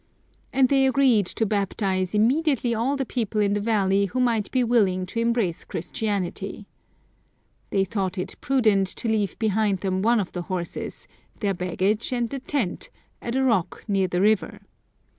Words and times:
And 0.51 0.67
they 0.67 0.87
agreed 0.87 1.27
to 1.27 1.45
baptize 1.45 2.15
immediately 2.15 2.73
all 2.73 2.95
the 2.95 3.05
people 3.05 3.39
in 3.39 3.53
the 3.53 3.59
valley 3.59 4.05
who 4.07 4.19
might 4.19 4.49
be 4.49 4.63
willing 4.63 5.05
to 5.05 5.19
embrace 5.19 5.63
Christianity. 5.63 6.65
They 7.69 7.85
thought 7.85 8.17
it 8.17 8.35
prudent 8.41 8.87
to 8.87 9.07
leave 9.07 9.37
behind 9.37 9.81
them 9.81 10.01
one 10.01 10.19
of 10.19 10.31
their 10.31 10.41
horses, 10.41 11.07
their 11.39 11.53
baggage 11.53 12.11
and 12.11 12.27
the 12.31 12.39
tent, 12.39 12.89
at 13.21 13.35
a 13.35 13.43
rock 13.43 13.83
near 13.87 14.07
the 14.07 14.21
river. 14.21 14.61